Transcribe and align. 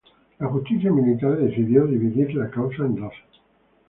La 0.43 0.47
justicia 0.51 0.89
militar 0.91 1.35
decidió 1.37 1.85
dividir 1.85 2.33
la 2.33 2.49
causa 2.49 2.85
en 2.87 2.95
dos. 2.95 3.13